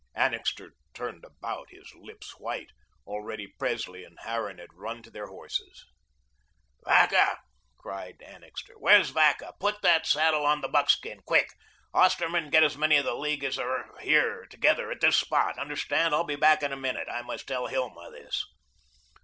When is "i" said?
17.07-17.21